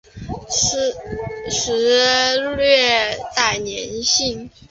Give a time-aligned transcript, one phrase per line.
[0.49, 0.91] 湿
[1.51, 1.75] 时
[2.55, 4.49] 略带黏性。